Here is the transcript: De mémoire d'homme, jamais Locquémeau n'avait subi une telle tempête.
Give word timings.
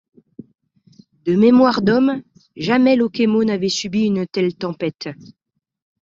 De 1.25 1.35
mémoire 1.37 1.83
d'homme, 1.83 2.23
jamais 2.55 2.95
Locquémeau 2.95 3.43
n'avait 3.43 3.69
subi 3.69 4.01
une 4.05 4.25
telle 4.25 4.55
tempête. 4.55 5.09